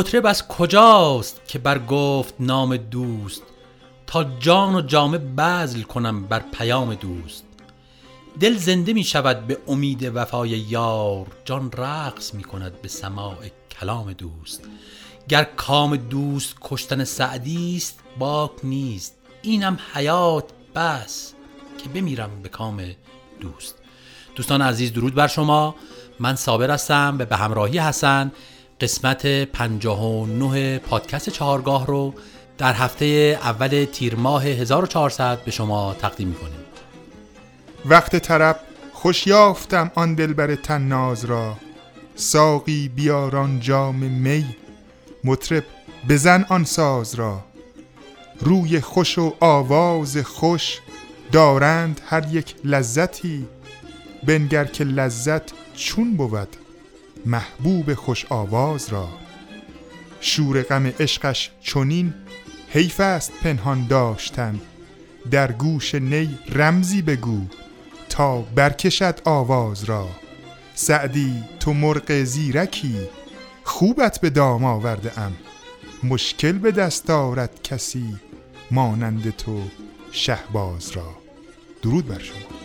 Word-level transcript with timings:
مطرب 0.00 0.26
از 0.26 0.48
کجاست 0.48 1.40
که 1.48 1.58
بر 1.58 1.78
گفت 1.78 2.34
نام 2.40 2.76
دوست؟ 2.76 3.42
تا 4.06 4.24
جان 4.24 4.74
و 4.74 4.80
جامه 4.80 5.18
بذل 5.18 5.82
کنم 5.82 6.24
بر 6.24 6.42
پیام 6.52 6.94
دوست. 6.94 7.44
دل 8.40 8.56
زنده 8.56 8.92
می 8.92 9.04
شود 9.04 9.46
به 9.46 9.58
امید 9.68 10.10
وفای 10.14 10.48
یار 10.48 11.26
جان 11.44 11.72
رقص 11.72 12.34
می 12.34 12.44
کند 12.44 12.82
به 12.82 12.88
سماع 12.88 13.36
کلام 13.80 14.12
دوست. 14.12 14.62
گر 15.28 15.44
کام 15.44 15.96
دوست 15.96 16.54
کشتن 16.60 17.04
سعدی 17.04 17.76
است 17.76 17.98
باک 18.18 18.50
نیست. 18.64 19.16
اینم 19.42 19.78
حیات 19.94 20.44
بس 20.74 21.32
که 21.82 21.88
بمیرم 21.88 22.42
به 22.42 22.48
کام 22.48 22.82
دوست. 23.40 23.74
دوستان 24.34 24.62
عزیز 24.62 24.92
درود 24.92 25.14
بر 25.14 25.26
شما. 25.26 25.74
من 26.20 26.36
صابر 26.36 26.70
هستم 26.70 27.16
به 27.16 27.36
همراهی 27.36 27.78
حسن 27.78 28.32
قسمت 28.80 29.44
59 29.44 30.78
پادکست 30.78 31.30
چهارگاه 31.30 31.86
رو 31.86 32.14
در 32.58 32.72
هفته 32.72 33.04
اول 33.42 33.86
تیر 33.92 34.16
ماه 34.16 34.44
1400 34.44 35.44
به 35.44 35.50
شما 35.50 35.94
تقدیم 35.94 36.28
می‌کنیم. 36.28 36.60
وقت 37.84 38.16
طرب 38.16 38.60
خوش 38.92 39.26
یافتم 39.26 39.90
آن 39.94 40.14
دلبر 40.14 40.54
تناز 40.54 41.24
را. 41.24 41.56
ساقی 42.14 42.88
بیاران 42.88 43.60
جام 43.60 43.94
می 43.94 44.56
مطرب 45.24 45.64
بزن 46.08 46.44
آن 46.48 46.64
ساز 46.64 47.14
را. 47.14 47.44
روی 48.40 48.80
خوش 48.80 49.18
و 49.18 49.34
آواز 49.40 50.16
خوش 50.16 50.78
دارند 51.32 52.00
هر 52.06 52.34
یک 52.34 52.54
لذتی. 52.64 53.46
بنگر 54.26 54.64
که 54.64 54.84
لذت 54.84 55.42
چون 55.74 56.16
بود 56.16 56.56
محبوب 57.26 57.94
خوش 57.94 58.26
آواز 58.28 58.88
را. 58.88 59.08
شور 60.20 60.62
غم 60.62 60.86
عشقش 60.86 61.50
چنین 61.60 62.14
حیف 62.68 63.00
است 63.00 63.32
پنهان 63.42 63.86
داشتن. 63.86 64.60
در 65.30 65.52
گوش 65.52 65.94
نی 65.94 66.38
رمزی 66.48 67.02
بگو 67.02 67.40
تا 68.08 68.40
برکشد 68.40 69.20
آواز 69.24 69.84
را. 69.84 70.08
سعدی 70.74 71.44
تو 71.60 71.72
مرغ 71.72 72.22
زیرکی 72.24 72.96
خوبت 73.64 74.20
به 74.20 74.30
دام 74.30 74.64
آورده 74.64 75.18
ام. 75.18 75.32
مشکل 76.02 76.52
به 76.52 76.70
دست 76.70 77.06
دارد 77.06 77.62
کسی 77.62 78.16
مانند 78.70 79.36
تو 79.36 79.62
شهباز 80.12 80.90
را. 80.90 81.14
درود 81.82 82.06
بر 82.06 82.18
شما. 82.18 82.59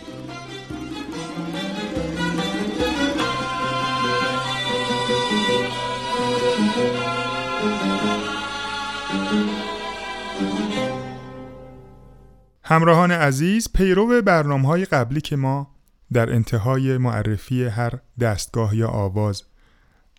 همراهان 12.68 13.10
عزیز 13.10 13.68
پیرو 13.72 14.22
برنامه 14.22 14.68
های 14.68 14.84
قبلی 14.84 15.20
که 15.20 15.36
ما 15.36 15.74
در 16.12 16.32
انتهای 16.32 16.98
معرفی 16.98 17.64
هر 17.64 17.92
دستگاه 18.20 18.76
یا 18.76 18.88
آواز 18.88 19.42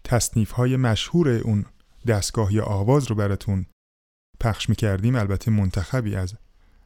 تصنیف 0.03 0.51
های 0.51 0.77
مشهور 0.77 1.29
اون 1.29 1.65
دستگاه 2.07 2.53
یا 2.53 2.63
آواز 2.63 3.07
رو 3.07 3.15
براتون 3.15 3.65
پخش 4.39 4.69
می‌کردیم 4.69 5.15
البته 5.15 5.51
منتخبی 5.51 6.15
از 6.15 6.33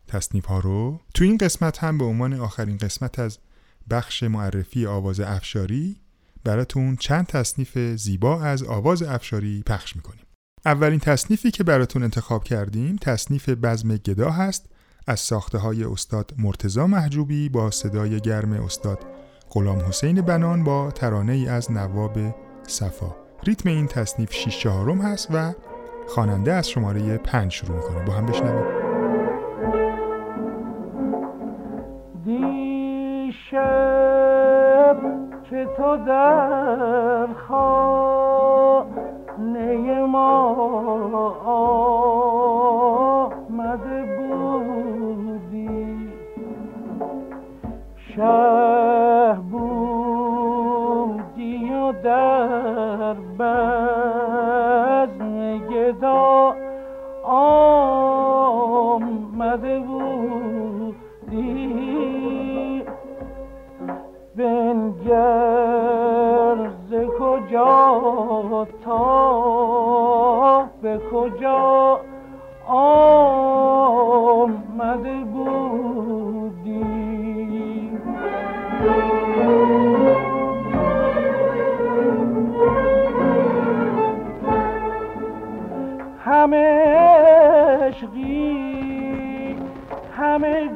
تصنیف 0.08 0.46
ها 0.46 0.60
رو. 0.60 1.00
تو 1.14 1.24
این 1.24 1.38
قسمت 1.38 1.84
هم 1.84 1.98
به 1.98 2.06
عنوان 2.06 2.34
آخرین 2.34 2.78
قسمت 2.78 3.20
از 3.20 3.40
بخش 3.90 4.24
معرفی 4.24 4.86
آواز 4.86 5.20
افشاری 5.20 6.02
براتون 6.44 6.96
چند 6.96 7.28
تصنیف 7.28 7.78
زیبا 7.78 8.42
از 8.42 8.64
آواز 8.64 9.04
افشاری 9.04 9.64
پخش 9.66 9.96
می‌کنیم. 9.96 10.26
اولین 10.66 11.00
تصنیفی 11.00 11.52
که 11.52 11.64
براتون 11.64 12.04
انتخاب 12.04 12.44
کردیم 12.44 12.96
تصنیف 12.96 13.50
بزم 13.50 13.98
گدا 13.98 14.32
هست 14.32 14.71
از 15.08 15.20
ساخته 15.20 15.58
های 15.58 15.84
استاد 15.84 16.32
مرتزا 16.38 16.88
محجوبی 16.88 17.50
با 17.50 17.72
صدای 17.72 18.20
گرم 18.20 18.54
استاد 18.54 19.00
غلام 19.50 19.80
حسین 19.80 20.22
بنان 20.22 20.64
با 20.64 20.92
ترانه 20.92 21.34
ای 21.34 21.48
از 21.48 21.72
نواب 21.72 22.18
صفا. 22.68 23.16
ریتم 23.44 23.70
این 23.70 23.88
تصنیف 23.88 24.34
6 24.34 24.60
چهارم 24.60 25.02
هست 25.02 25.28
و 25.34 25.54
خواننده 26.08 26.54
از 26.54 26.70
شماره 26.70 27.18
5 27.18 27.52
شروع 27.52 27.78
می‌کنه. 27.78 28.06
با 28.06 28.14
هم 28.14 28.26
بشنویم. 28.26 28.66
دیشب 32.26 33.62
که 35.50 35.68
تو 35.78 35.98
در 36.08 37.28
خانه 37.48 38.42
ما 40.06 42.01
شه 48.22 49.34
بودی 49.52 49.74
و 51.74 51.92
در 51.92 53.14
بزم 53.40 54.38
گدا 55.58 56.56
آمده 57.24 58.60
بودی. 59.80 60.12
بنگر 64.36 65.92
ز 66.90 66.94
کجا 67.20 68.68
تا 68.86 69.02
به 70.82 71.00
کجا 71.14 72.00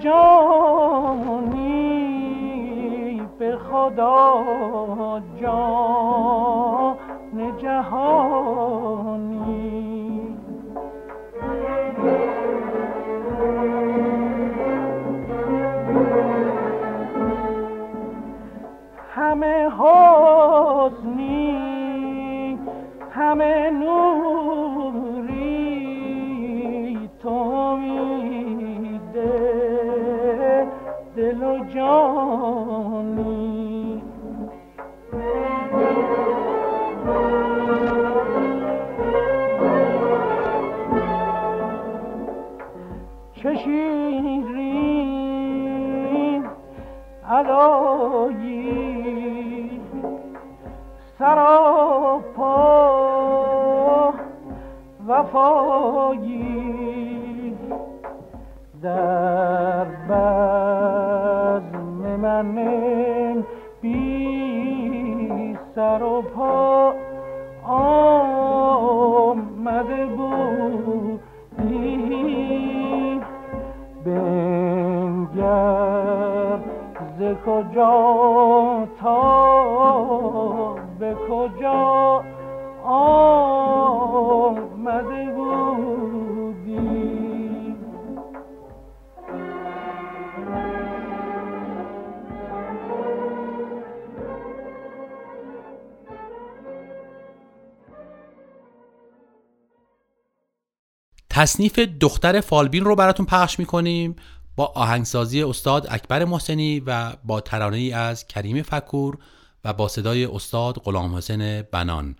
جانی 0.06 2.02
به 3.40 3.58
خدا 3.58 4.44
جان 5.42 6.96
جهانی 7.58 8.55
دل 31.36 31.44
و 31.44 31.66
جانی. 31.76 33.24
چه 43.34 43.56
شیرین 43.56 44.56
علایی. 47.30 48.62
سراپا 51.20 52.56
وفایی. 55.08 56.55
کجا 77.56 78.88
تا 79.02 79.16
به 81.00 81.16
کجا 81.30 82.24
آمده 82.84 83.75
بودی؟ 85.36 86.86
تصنیف 101.30 101.80
دختر 101.80 102.42
فالبین 102.42 102.86
رو 102.86 102.96
براتون 102.96 103.25
پخش 103.25 103.60
می‌کنیم. 103.60 104.16
با 104.56 104.66
آهنگسازی 104.66 105.44
استاد 105.44 105.88
اکبر 105.90 106.25
محسنی 106.25 106.80
و 106.80 107.13
با 107.24 107.42
ترانه 107.42 107.78
ای 107.78 107.92
از 107.92 108.28
کریم 108.28 108.62
فکور 108.62 109.18
و 109.66 109.74
با 109.74 109.88
صدای 109.88 110.25
استاد 110.25 110.75
غلام 110.75 111.16
حسین 111.16 111.62
بنان. 111.62 112.16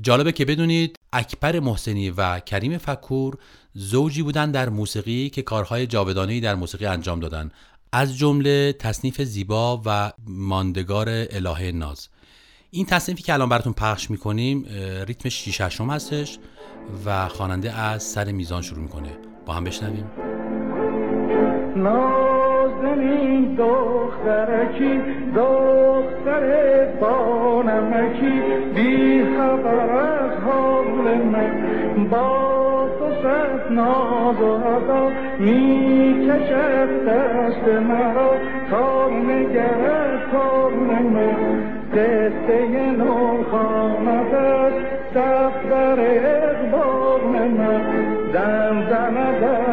جالبه 0.00 0.32
که 0.32 0.44
بدونید 0.44 0.96
اکبر 1.12 1.60
محسنی 1.60 2.10
و 2.10 2.40
کریم 2.40 2.78
فکور 2.78 3.38
زوجی 3.74 4.22
بودن 4.22 4.50
در 4.50 4.68
موسیقی 4.68 5.30
که 5.30 5.42
کارهای 5.42 5.86
جاودانه‌ای 5.86 6.40
در 6.40 6.54
موسیقی 6.54 6.86
انجام 6.86 7.20
دادن. 7.20 7.50
از 7.92 8.18
جمله 8.18 8.72
تصنیف 8.72 9.22
زیبا 9.22 9.82
و 9.84 10.12
ماندگار 10.26 11.08
الهه 11.08 11.72
ناز. 11.72 12.08
این 12.70 12.86
تصنیفی 12.86 13.22
که 13.22 13.32
الان 13.32 13.48
براتون 13.48 13.72
پخش 13.72 14.10
می‌کنیم 14.10 14.66
ریتم 15.06 15.28
شیششم 15.28 15.90
هستش 15.90 16.38
و 17.06 17.28
خواننده 17.28 17.72
از 17.72 18.02
سر 18.02 18.32
میزان 18.32 18.62
شروع 18.62 18.82
می‌کنه. 18.82 19.18
با 19.46 19.54
هم 19.54 19.64
بشنویم. 19.64 20.35
نازنین 21.76 23.54
دخترکی 23.54 25.00
دختر 25.36 26.84
بانمکی 27.00 28.42
بی 28.74 29.24
خبر 29.24 29.90
از 29.90 30.30
حال 30.44 31.18
من. 31.32 32.08
با 32.10 32.88
تو 32.98 33.06
صد 33.22 33.72
ناز 33.72 34.40
و 34.40 34.54
عطا 34.54 35.10
می 35.38 36.28
کشد 36.28 37.08
دست 37.08 37.68
مرا. 37.68 38.30
تا 38.70 39.08
نگرد 39.08 40.30
کار 40.32 40.72
من 40.72 41.36
قصه 41.92 42.92
نو 42.98 43.42
خانت 43.50 44.34
است 44.34 44.76
دفتر 45.14 46.00
اقبال 46.00 47.20
من 47.20 47.82
دم 48.32 48.86
زند 48.90 49.65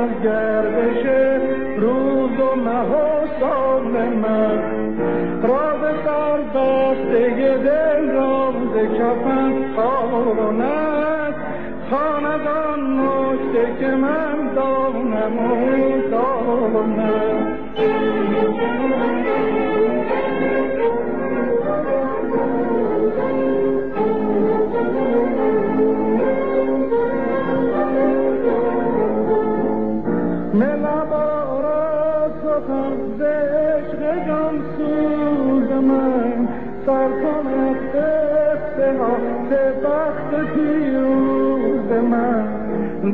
به 39.49 39.73
بخت 39.83 40.53
پیروز 40.53 41.91
من. 42.11 42.45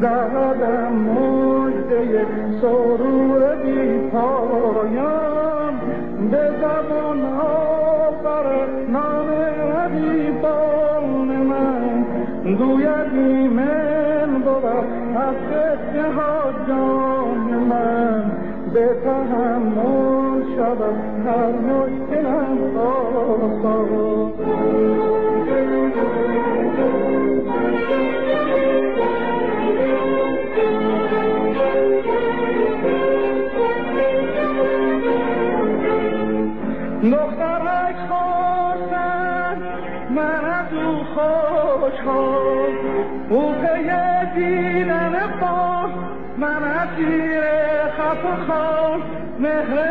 دردم 0.01 1.08
از 21.39 21.53
دیدن 21.53 22.71
با 22.71 23.19
من 46.37 46.63
اسیر 46.63 47.41
خط 47.97 48.47
خان 48.47 49.01
مهر 49.39 49.88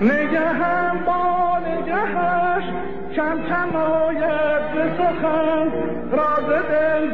نگهم 0.00 1.04
با 1.06 1.58
نگهش 1.58 2.64
کم 3.16 3.42
کم 3.48 3.76
آید 3.76 4.72
به 4.74 4.90
سخن 4.98 5.72
راز 6.12 6.48
دل 6.70 7.06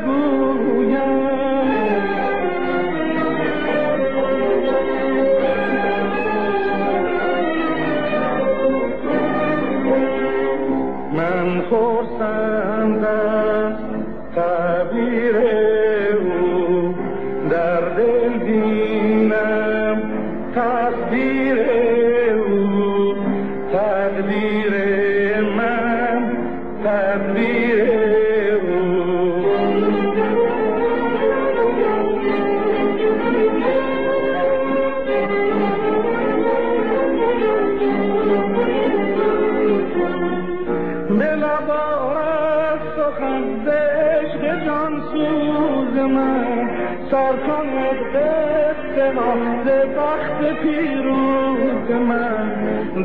سر 47.12 47.37
کند 47.46 47.99
قصه 48.14 49.12
ها 49.16 49.34
ز 49.64 49.68
بخت 49.96 50.62
من. 50.62 51.01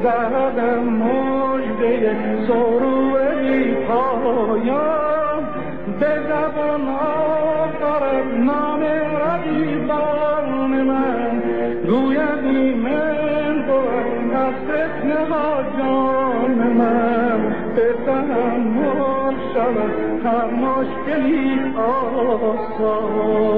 زدم 0.04 0.84
مجده 0.84 2.16
سرور 2.48 3.36
بی 3.42 3.74
پایان. 3.74 5.44
به 6.00 6.12
زبان 6.27 6.88
آفرد 6.89 8.27
نام 8.38 8.82
رقیبان 9.22 10.82
من. 10.82 11.42
گوید 11.89 12.44
ایمن 12.46 13.66
بود 13.68 14.34
از 14.36 14.54
فتنه 14.54 15.22
ها 15.30 15.63
جان 15.77 16.58
من. 16.77 17.56
به 17.75 17.88
تحمل 18.06 19.36
شود 19.54 20.25
هر 20.25 20.48
مشکلی 20.51 21.74
آسان. 21.77 23.57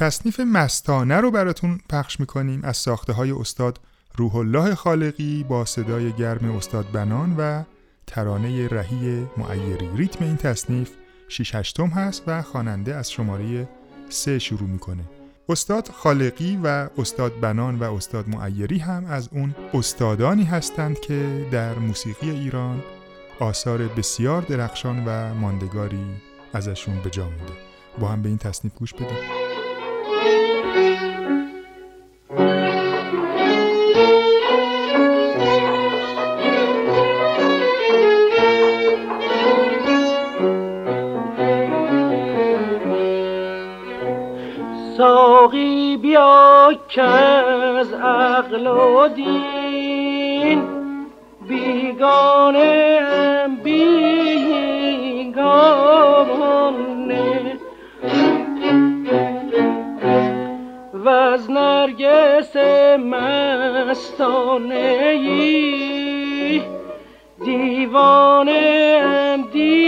تصنیف 0.00 0.40
مستانه 0.40 1.16
رو 1.16 1.30
براتون 1.30 1.80
پخش 1.90 2.20
می‌کنیم. 2.20 2.60
از 2.64 2.76
ساخته 2.76 3.12
های 3.12 3.30
استاد 3.30 3.80
روح 4.16 4.36
الله 4.36 4.74
خالقی 4.74 5.44
با 5.48 5.64
صدای 5.64 6.12
گرم 6.12 6.56
استاد 6.56 6.90
بنان 6.92 7.34
و 7.38 7.62
ترانه 8.06 8.68
رهی 8.68 9.26
معیری. 9.36 9.88
ریتم 9.96 10.24
این 10.24 10.36
تصنیف 10.36 10.90
6 11.28 11.54
هشتم 11.54 11.86
هست 11.86 12.22
و 12.26 12.42
خواننده 12.42 12.94
از 12.94 13.10
شماره 13.10 13.68
3 14.08 14.38
شروع 14.38 14.68
می‌کنه. 14.68 15.02
استاد 15.48 15.88
خالقی 15.88 16.60
و 16.62 16.88
استاد 16.98 17.40
بنان 17.40 17.78
و 17.78 17.94
استاد 17.94 18.28
معیری 18.28 18.78
هم 18.78 19.04
از 19.04 19.28
اون 19.32 19.54
استادانی 19.74 20.44
هستند 20.44 21.00
که 21.00 21.48
در 21.52 21.74
موسیقی 21.74 22.30
ایران 22.30 22.82
آثار 23.40 23.78
بسیار 23.78 24.42
درخشان 24.42 25.04
و 25.06 25.34
ماندگاری 25.34 26.04
ازشون 26.52 27.02
به 27.02 27.10
جا 27.10 27.24
مونده. 27.24 27.52
با 28.00 28.08
هم 28.08 28.22
به 28.22 28.28
این 28.28 28.38
تصنیف 28.38 28.74
گوش 28.74 28.94
بدیم. 28.94 29.39
ساقی 45.00 45.96
بیا 45.96 46.72
که 46.88 47.02
از 47.02 47.92
عقل 47.92 48.66
و 48.66 49.08
دین 49.08 50.62
بیگانه 51.48 52.59
از 61.40 61.50
نرگس 61.50 62.56
مستانه 63.76 64.74
ای 65.20 66.62
دیوانه 67.44 69.00
ام 69.04 69.42
دیوانه. 69.52 69.80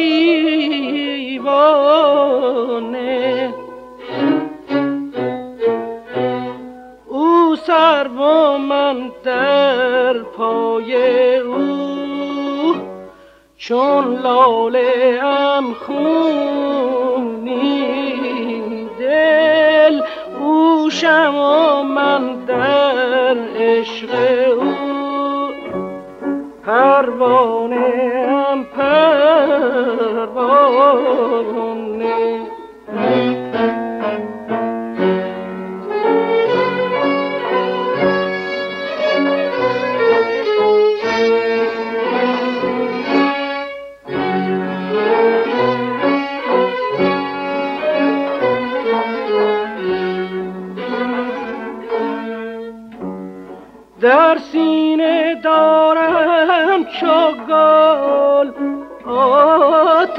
گل 57.49 58.51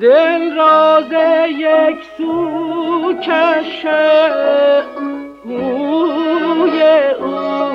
دل 0.00 0.56
راز 0.56 1.12
یک 1.48 1.96
سو 2.16 3.12
کشه 3.12 4.82
موی 5.44 6.82
او. 7.20 7.73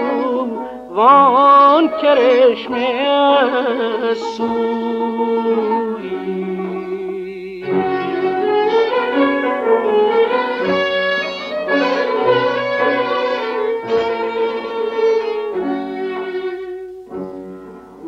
وان 0.99 1.85
کرشمه 2.01 2.93
سوی 4.13 6.09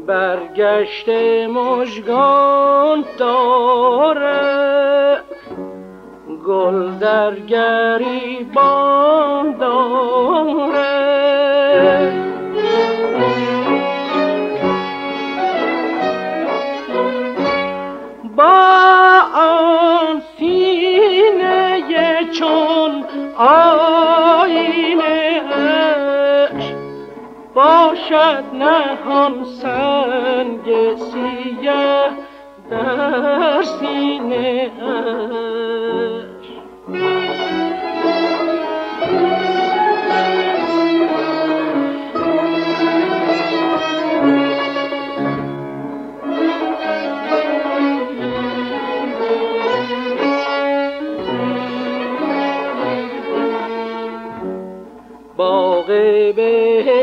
برگشت 0.07 1.09
مژگان 1.49 3.05
داره 3.17 4.41
گل 6.47 6.91
در 6.99 7.35
گریبان 7.35 8.77
داره 9.57 10.20
باشد 28.11 28.43
نهان 28.53 29.43
سنگ 29.43 30.95
سیه 30.95 32.09
در 32.69 33.61
سینه 33.61 34.71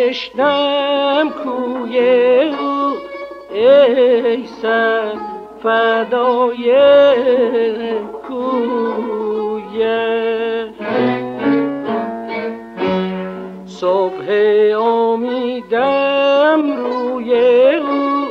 کوی 0.09 0.68
او 2.61 2.97
ای 3.51 4.47
سر 4.47 5.13
فدای 5.63 6.75
کویه. 8.29 9.99
صبح 13.67 14.27
امیدم 14.81 16.63
روی 16.77 17.35
او 17.75 18.27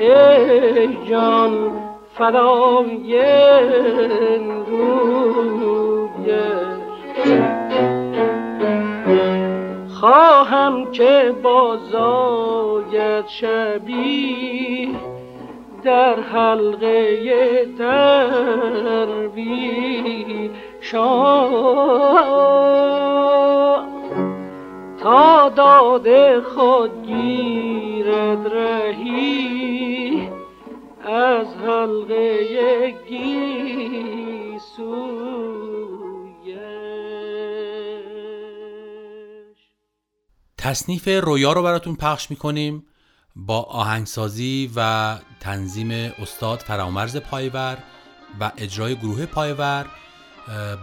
ای 0.00 0.96
جان 1.10 1.52
فدای 2.14 3.20
رویش 4.68 6.65
خواهم 10.00 10.92
که 10.92 11.34
بازاید 11.42 13.26
شبی 13.26 14.96
در 15.82 16.20
حلقه 16.20 17.64
دروی 17.78 19.40
شاه 20.80 22.26
تا 25.02 25.48
داد 25.48 26.40
خود 26.40 27.06
گیرد 27.06 28.52
رهی 28.52 30.28
از 31.04 31.46
حلقه 31.66 32.94
گیسویش 33.08 34.66
تصنیف 40.66 41.08
رویا 41.08 41.52
رو 41.52 41.62
براتون 41.62 41.96
پخش 41.96 42.30
می‌کنیم 42.30 42.84
با 43.36 43.62
آهنگسازی 43.62 44.70
و 44.76 45.18
تنظیم 45.40 45.90
استاد 45.90 46.58
فرامرز 46.58 47.16
پایور 47.16 47.78
و 48.40 48.52
اجرای 48.56 48.96
گروه 48.96 49.26
پایور 49.26 49.86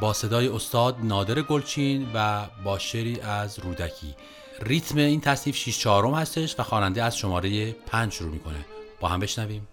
با 0.01 0.13
صدای 0.13 0.47
استاد 0.47 0.97
نادر 1.03 1.41
گلچین 1.41 2.07
و 2.13 2.45
با 2.63 2.79
شعری 2.79 3.19
از 3.19 3.59
رودکی. 3.59 4.15
ریتم 4.61 4.97
این 4.97 5.21
تصنیف 5.21 5.55
6 5.55 5.79
چهارم 5.79 6.13
هستش 6.13 6.59
و 6.59 6.63
خواننده 6.63 7.03
از 7.03 7.17
شماره 7.17 7.71
5 7.71 8.11
شروع 8.11 8.31
می‌کنه. 8.31 8.65
با 8.99 9.07
هم 9.07 9.19
بشنویم. 9.19 9.67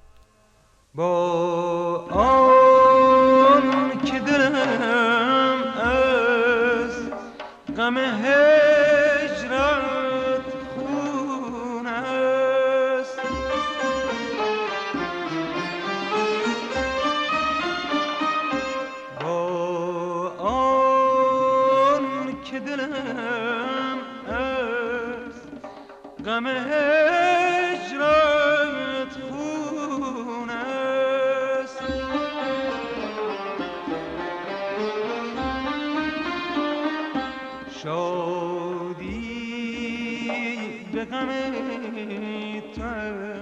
با 0.94 1.96
آن 2.10 3.62
که 4.04 4.18
دلم 4.18 4.54
از 5.74 6.92
غم 7.76 7.98
هجرت 7.98 8.79
غم 26.26 26.46
هجرت 26.46 27.94
خون 29.30 30.50
است. 30.50 31.82
شادی 37.82 39.30
به 40.92 41.04
غم 41.04 41.30
تر 42.76 43.40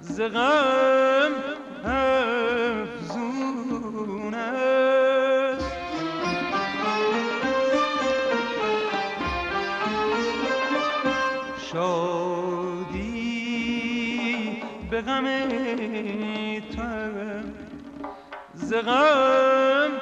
ز 0.00 0.20
غم 0.20 1.32
غم 15.16 16.60
تو 16.60 16.82
ز 18.54 18.72
غم 18.74 19.95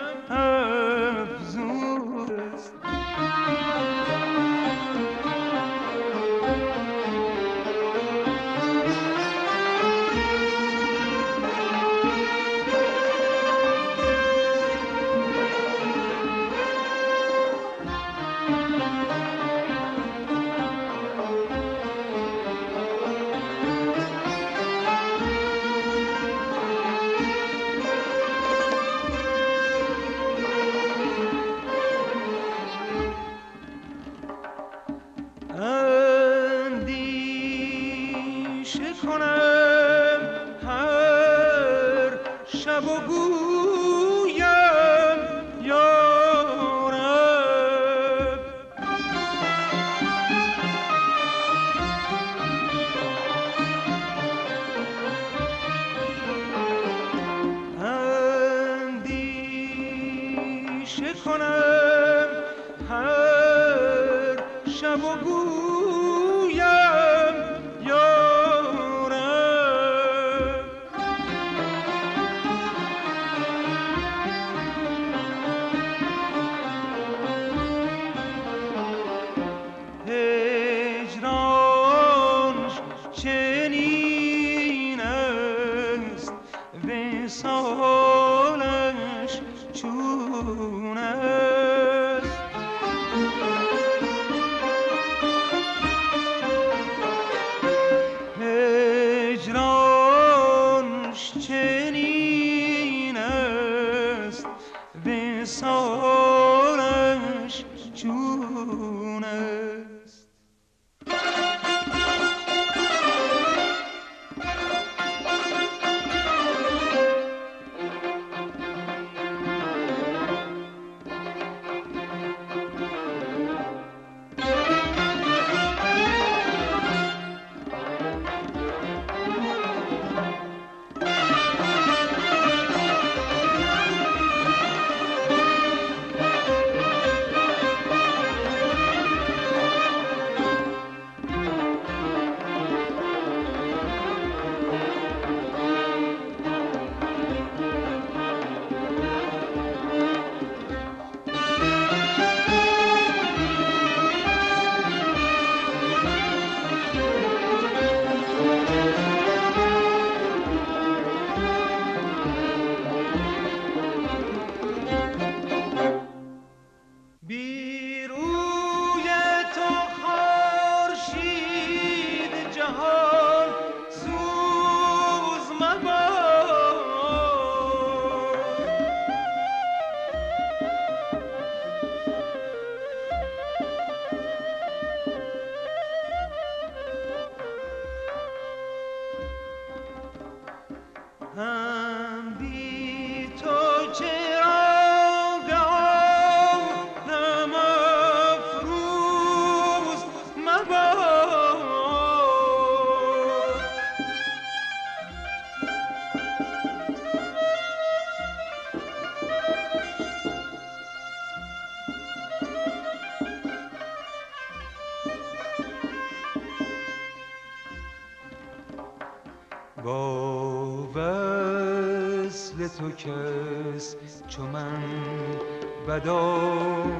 بدآموز 225.88 226.95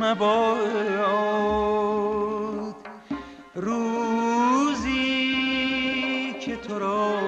مباد 0.00 0.72
روزی 3.54 4.92
که 6.40 6.56
تو 6.56 6.78
را 6.78 7.18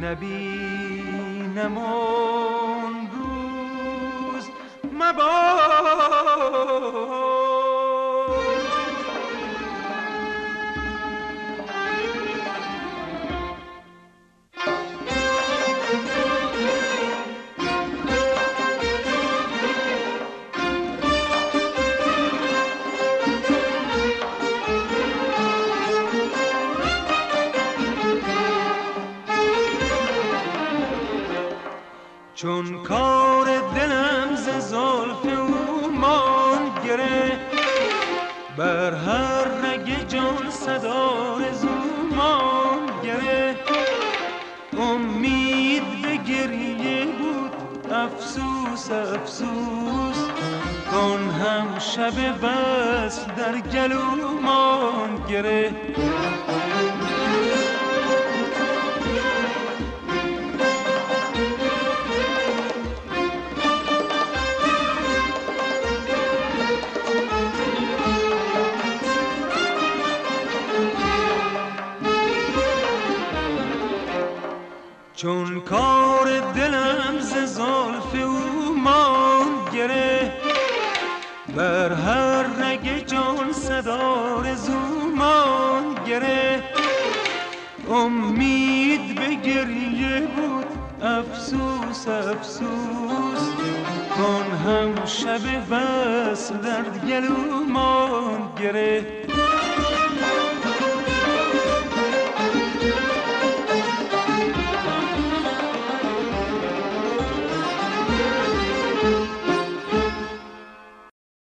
نبینم 0.00 1.78
آن 1.78 3.08
روز 3.14 4.48
مباد 4.92 7.21
چون 32.42 32.82
کار 32.82 33.46
دلم 33.74 34.34
ز 34.36 34.48
زلف 34.48 35.38
او 35.38 35.90
مان 35.90 36.70
گره 36.86 37.38
بر 38.56 38.94
هر 38.94 39.44
رگ 39.44 40.08
جان 40.08 40.50
صدا 40.50 41.36
رزو 41.38 41.68
مان 42.16 42.86
گره. 43.04 43.56
امید 44.78 45.82
به 46.02 46.16
گریه 46.16 47.04
بود 47.04 47.92
افسوس 47.92 48.90
افسوس 48.90 50.18
کن 50.90 51.30
هم 51.30 51.78
شب 51.78 52.46
بس 52.46 53.26
در 53.26 53.58
گلو 53.58 54.40
مان 54.40 55.26
گره. 55.28 55.70
افسوس. 92.08 93.52
کن 94.16 94.56
هم 94.56 95.04
شب 95.04 95.70
بس 95.70 96.52
در 96.52 96.98
گلومان 96.98 98.54
گره 98.60 99.22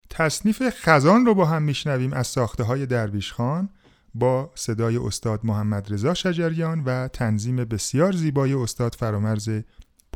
تصنیف 0.09 0.63
خزان 0.69 1.25
رو 1.25 1.33
با 1.35 1.45
هم 1.45 1.63
میشنویم 1.63 2.13
از 2.13 2.27
ساخته 2.27 2.63
های 2.63 2.85
درویش 2.85 3.33
خان 3.33 3.69
با 4.13 4.51
صدای 4.55 4.97
استاد 4.97 5.39
محمد 5.43 5.93
رضا 5.93 6.13
شجریان 6.13 6.83
و 6.83 7.07
تنظیم 7.07 7.55
بسیار 7.55 8.11
زیبای 8.11 8.53
استاد 8.53 8.95
فرامرز 8.95 9.49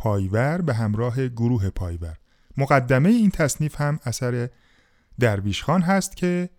پایور 0.02 0.62
به 0.62 0.74
همراه 0.74 1.28
گروه 1.28 1.70
پایور. 1.70 2.18
مقدمه 2.58 3.10
این 3.10 3.32
تصنیف 3.32 3.82
هم 3.82 4.00
اثر 4.04 4.50
درویش 5.20 5.64
خان 5.64 5.82
هست 5.82 6.18
که 6.18 6.50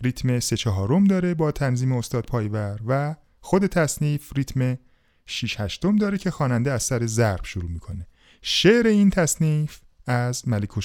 ریتم 0.00 0.40
سه 0.40 0.56
چهارم 0.56 1.04
داره 1.04 1.34
با 1.34 1.52
تنظیم 1.52 1.92
استاد 1.92 2.26
پایور 2.26 2.80
و 2.86 3.16
خود 3.40 3.66
تصنیف 3.66 4.32
ریتم 4.36 4.78
6 5.26 5.60
هشتم 5.60 5.96
داره 5.96 6.18
که 6.18 6.30
خواننده 6.30 6.72
از 6.72 6.82
سر 6.82 7.06
ضرب 7.06 7.44
شروع 7.44 7.70
می‌کنه. 7.70 8.06
شعر 8.42 8.86
این 8.86 9.10
تصنیف 9.10 9.80
از 10.06 10.48
ملک 10.48 10.78
و 10.78 10.80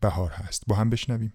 بهار 0.00 0.30
هست. 0.30 0.62
با 0.66 0.76
هم 0.76 0.90
بشنویم. 0.90 1.32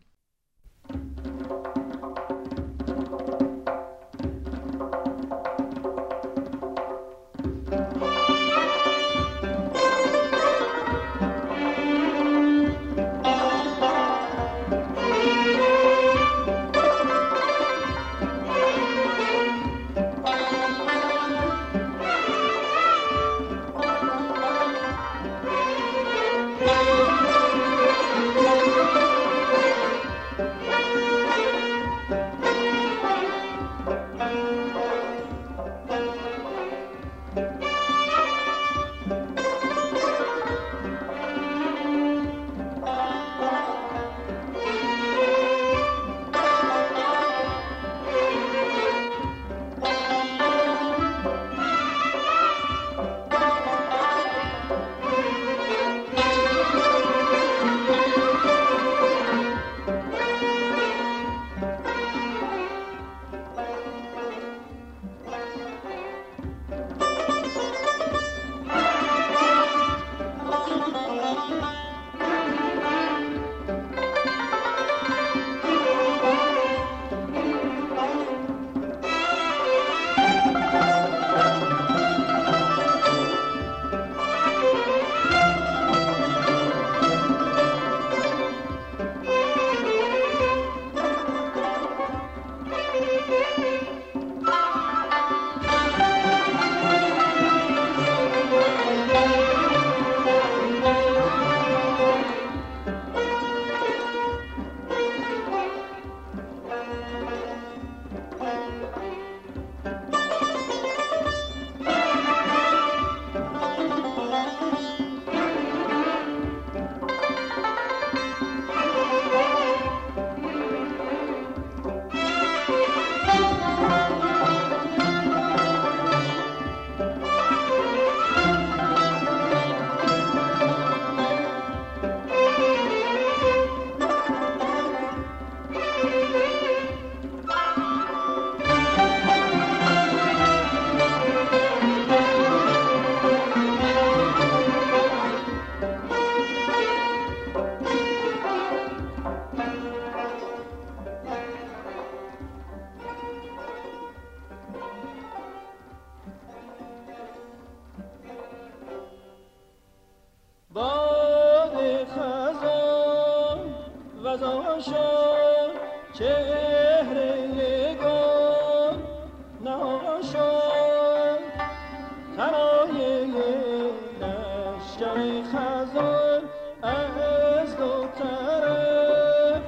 خزان 175.52 176.42
از 176.84 177.78
دو 177.78 178.06
طرف. 178.20 179.62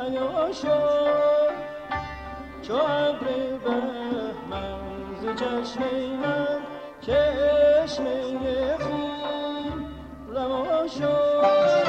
ایاشان 0.00 1.54
چو 2.62 2.74
ابر 2.74 3.26
بهمن 3.64 4.80
ز 5.20 5.40
چشم 5.40 5.82
من 6.22 6.60
چشمه 7.00 8.76
خون 8.78 9.86
روا 10.28 10.86
شد. 10.88 11.87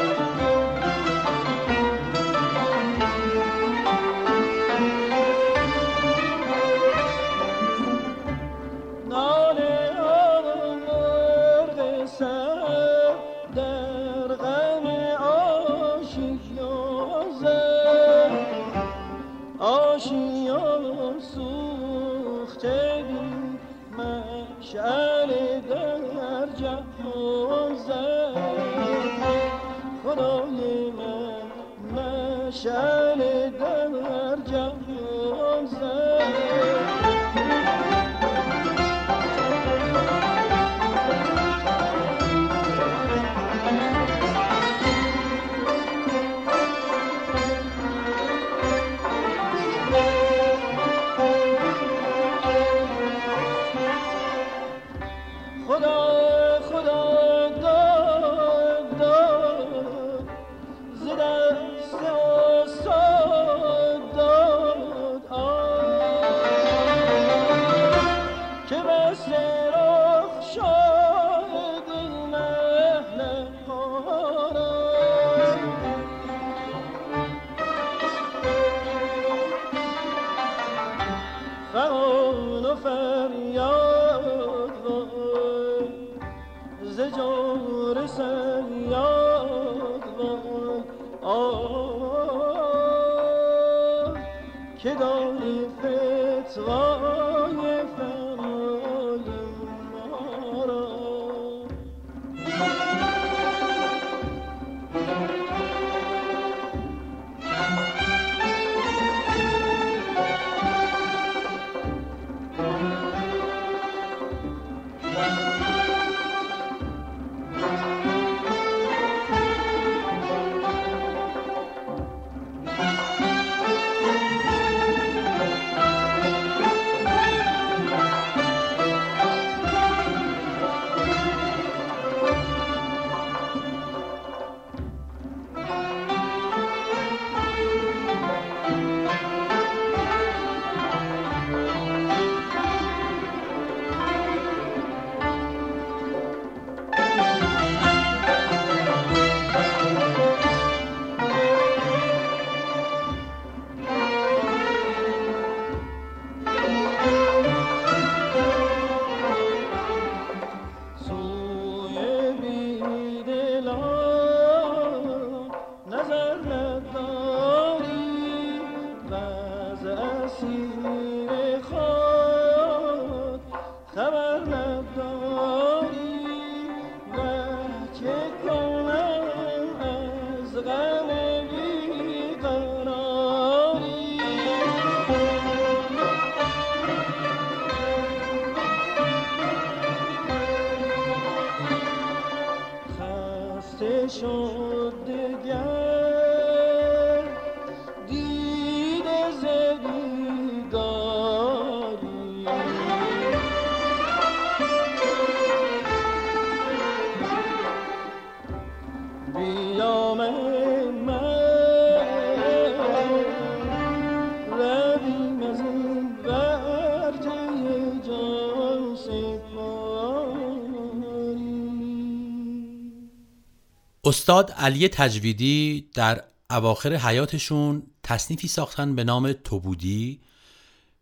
استاد 224.10 224.52
علی 224.52 224.88
تجویدی 224.88 225.90
در 225.94 226.24
اواخر 226.50 226.96
حیاتشون 226.96 227.84
تصنیفی 228.04 228.48
ساختن 228.48 228.96
به 228.96 229.04
نام 229.04 229.34
توبودی 229.34 230.20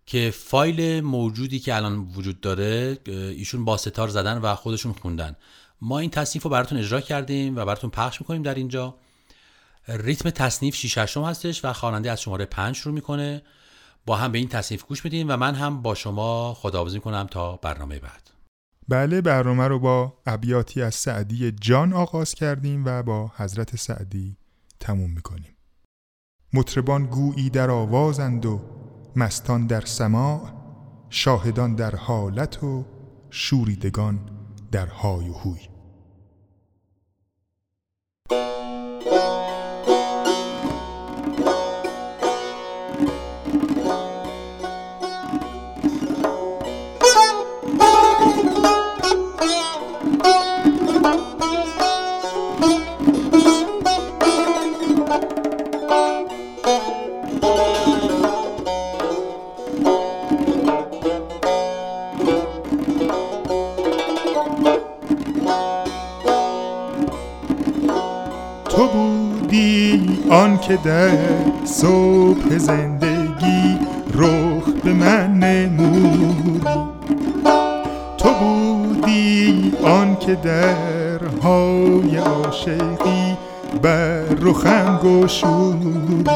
که 0.06 0.34
فایل 0.36 1.02
موجودی 1.02 1.60
که 1.60 1.76
الان 1.76 1.98
وجود 1.98 2.42
داره 2.42 2.98
ایشون 3.08 3.66
با 3.66 3.78
ستار 3.78 4.08
زدن 4.08 4.38
و 4.38 4.56
خودشون 4.56 4.94
خوندن. 4.94 5.36
ما 5.82 6.00
این 6.00 6.10
تصنیف 6.10 6.44
رو 6.44 6.50
براتون 6.50 6.78
اجرا 6.78 7.02
کردیم 7.02 7.56
و 7.56 7.66
براتون 7.66 7.90
پخش 7.90 8.22
می‌کنیم 8.22 8.44
در 8.44 8.56
اینجا. 8.56 8.96
ریتم 9.88 10.30
تصنیف 10.30 10.76
6 10.76 11.18
هستش 11.18 11.66
و 11.66 11.74
خواننده 11.74 12.12
از 12.12 12.22
شماره 12.22 12.46
5 12.46 12.76
شروع 12.76 12.94
می‌کنه. 12.94 13.42
با 14.06 14.16
هم 14.16 14.32
به 14.32 14.38
این 14.38 14.48
تصنیف 14.48 14.84
گوش 14.84 15.06
میدیم 15.06 15.30
و 15.30 15.38
من 15.38 15.56
هم 15.56 15.82
با 15.82 15.96
شما 15.96 16.54
خداحافظی 16.54 16.96
می‌کنم 16.96 17.28
تا 17.32 17.56
برنامه 17.56 18.00
بعد. 18.00 18.37
بله 18.90 19.22
برنامه 19.22 19.68
رو 19.68 19.80
با 19.80 20.14
ابیاتی 20.26 20.82
از 20.82 20.96
سعدی 20.96 21.52
جان 21.52 21.94
آغاز 21.94 22.34
کردیم 22.34 22.86
و 22.86 23.04
با 23.04 23.32
حضرت 23.36 23.76
سعدی 23.76 24.38
تموم 24.80 25.12
می‌کنیم. 25.12 25.56
مطربان 26.54 27.06
گویی 27.06 27.50
در 27.50 27.70
آوازند 27.70 28.46
و 28.46 28.62
مستان 29.16 29.68
در 29.68 29.82
سماع 29.82 30.50
شاهدان 31.10 31.76
در 31.76 31.96
حالت 31.96 32.64
و 32.64 32.86
شوریدگان 33.30 34.20
در 34.72 34.88
های 34.88 35.30
و 35.30 35.34
هوی. 35.34 35.77
که 70.68 70.78
در 70.84 71.18
صبح 71.66 72.58
زندگی 72.58 73.78
رخ 74.14 74.70
به 74.84 74.94
من 74.94 75.34
نمودی. 75.34 76.60
تو 78.18 78.30
بودی 78.30 79.74
آن 79.84 80.18
که 80.20 80.36
در 80.36 80.97
سحرهای 81.48 82.18
عاشقی 82.18 83.38
بر 83.82 84.24
رخم 84.24 85.00
گشودی 85.04 86.30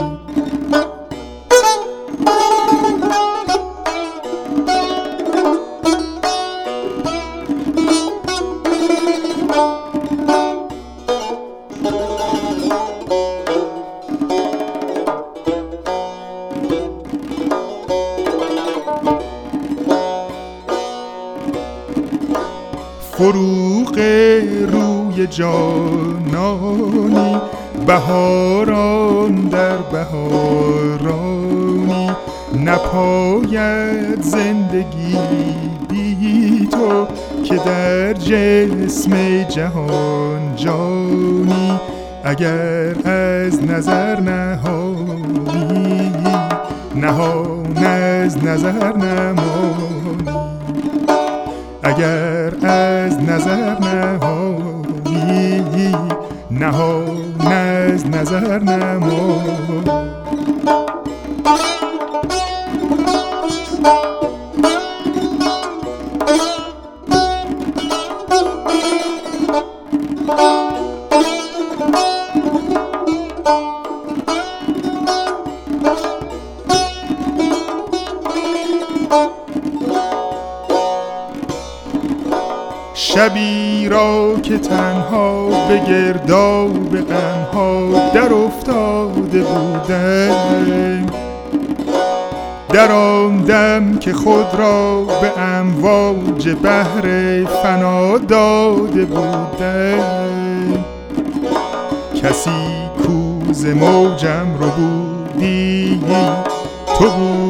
جهان 39.61 40.55
جانی 40.55 41.79
اگر 42.23 43.07
از 43.09 43.63
نظر 43.63 44.19
نهانی 44.19 46.11
نهان 46.95 47.77
از 47.77 48.43
نظر 48.43 48.93
نمانی. 48.93 50.29
اگر 51.83 52.67
از 52.67 53.19
نظر 53.19 53.79
نهانی 53.79 55.63
نهان 56.51 57.41
از 57.51 58.07
نظر 58.07 58.59
نمانی. 58.59 59.81
تنها 84.63 85.49
به 85.67 85.77
گرداب 85.77 86.97
غمها 86.97 88.09
در 88.13 88.33
افتاده 88.33 89.41
بودم. 89.41 91.05
در 92.69 92.91
آن 92.91 93.37
دم 93.37 93.97
که 93.99 94.13
خود 94.13 94.55
را 94.57 95.01
به 95.21 95.39
امواج 95.39 96.49
بحر 96.63 97.43
فنا 97.63 98.17
داده 98.17 99.05
بودم. 99.05 100.83
کسی 102.23 102.51
کوز 103.03 103.65
موجم 103.65 104.47
رو 104.59 104.69
بودی؟ 104.69 106.01
تو 106.99 107.09
بودی 107.09 107.40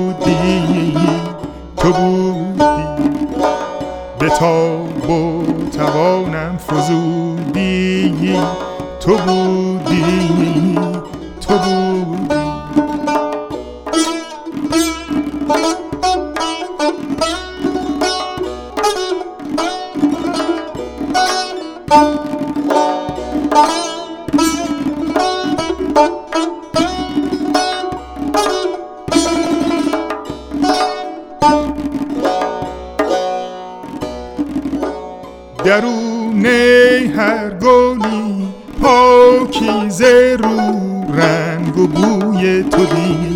Hum. 42.92 43.31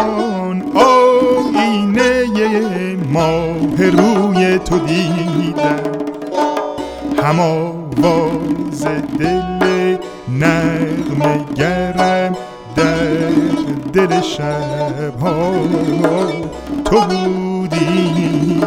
آسمان 0.00 0.62
آینه 0.74 2.24
ماه 3.12 3.90
روی 3.90 4.58
تو 4.58 4.78
دیدم. 4.78 5.92
هم 7.22 7.40
آواز 7.40 8.84
دل 9.18 9.96
نغمه 10.28 11.44
گرم 11.56 12.36
در 12.76 13.30
دل 13.92 14.20
شبها. 14.20 15.52
تو 16.84 17.00
بودی 17.00 18.60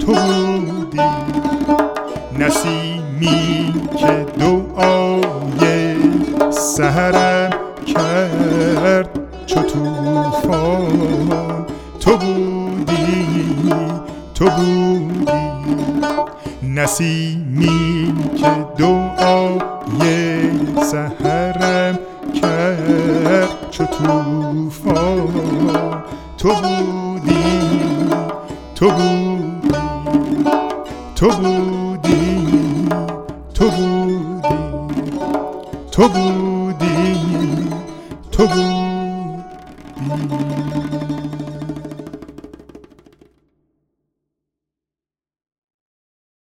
تو 0.00 0.14
بودی. 0.14 1.00
نسیمی 2.38 3.74
که 3.96 4.26
دعای 4.38 5.94
سهرم 6.50 7.50
کرد. 7.86 9.19
چو 9.50 9.60
توفان 9.62 10.96
تو 12.00 12.16
بودی 12.16 13.54
تو 14.34 14.44
بودی. 14.44 15.32
نسیمی 16.62 18.14
که 18.36 18.66
دعای 18.78 20.50
سهرم 20.82 21.98
کرد 22.42 23.70
چو 23.70 23.84
توفان 23.84 25.28
تو 26.38 26.48
بودی 26.48 27.42
تو 28.74 28.90
بودی. 28.90 29.70
تو 31.16 31.28
بودی 31.28 32.88
تو 33.54 33.70
بودی. 33.70 34.50
تو 35.92 36.08
بودی 36.08 37.16
تو 38.32 38.46
بودی. 38.46 38.79